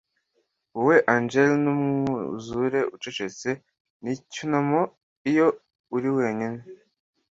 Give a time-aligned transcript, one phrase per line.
[0.75, 3.49] Wowe Angler, n'umwuzure ucecetse;
[4.03, 4.81] N'icyunamo
[5.29, 5.47] iyo
[5.95, 6.59] uri wenyine